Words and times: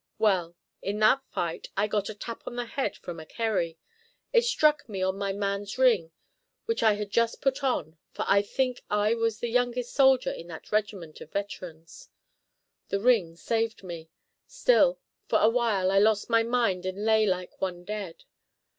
Well, 0.17 0.55
in 0.81 0.97
that 1.01 1.21
fight 1.29 1.67
I 1.77 1.85
got 1.85 2.09
a 2.09 2.15
tap 2.15 2.47
on 2.47 2.55
the 2.55 2.65
head 2.65 2.97
from 2.97 3.19
a 3.19 3.25
kerry. 3.27 3.77
It 4.33 4.45
struck 4.45 4.89
me 4.89 5.03
on 5.03 5.15
my 5.15 5.31
man's 5.31 5.77
ring 5.77 6.11
which 6.65 6.81
I 6.81 6.93
had 6.93 7.11
just 7.11 7.39
put 7.39 7.63
on, 7.63 7.99
for 8.11 8.25
I 8.27 8.41
think 8.41 8.81
I 8.89 9.13
was 9.13 9.41
the 9.41 9.49
youngest 9.51 9.93
soldier 9.93 10.31
in 10.31 10.47
that 10.47 10.71
regiment 10.71 11.21
of 11.21 11.31
veterans. 11.31 12.09
The 12.89 12.99
ring 12.99 13.35
saved 13.35 13.83
me; 13.83 14.09
still, 14.47 14.99
for 15.27 15.37
a 15.39 15.49
while 15.49 15.91
I 15.91 15.99
lost 15.99 16.31
my 16.31 16.41
mind 16.41 16.87
and 16.87 17.05
lay 17.05 17.27
like 17.27 17.61
one 17.61 17.83
dead. 17.83 18.23